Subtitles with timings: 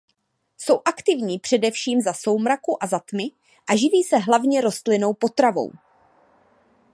[0.57, 3.23] Jsou aktivní především za soumraku a za tmy
[3.69, 5.71] a živí se hlavně rostlinnou potravou.